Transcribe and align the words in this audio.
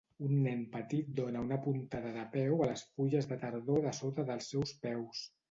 Un 0.27 0.31
nen 0.43 0.61
petit 0.75 1.11
dóna 1.19 1.43
una 1.47 1.59
puntada 1.65 2.13
de 2.15 2.23
peu 2.37 2.65
a 2.65 2.71
les 2.71 2.83
fulles 2.95 3.29
de 3.35 3.39
tardor 3.45 3.87
de 3.87 3.95
sota 4.01 4.27
dels 4.33 4.51
seus 4.57 4.77
peus. 4.89 5.25